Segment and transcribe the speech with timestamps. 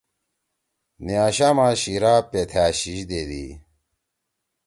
[1.05, 3.45] نیاشاما شیِرا پیتھأ شیِش دیدی۔